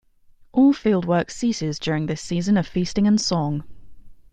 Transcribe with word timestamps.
All 0.51 0.73
field 0.73 1.05
work 1.05 1.29
ceases 1.29 1.77
during 1.77 2.07
this 2.07 2.21
season 2.23 2.57
of 2.57 2.65
feasting 2.65 3.05
and 3.05 3.21
song. 3.21 3.63